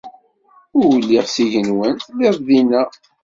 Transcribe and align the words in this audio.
Ma 0.75 0.85
uliɣ 0.95 1.25
s 1.29 1.35
igenwan, 1.43 1.93
telliḍ 2.03 2.35
dinna. 2.47 2.81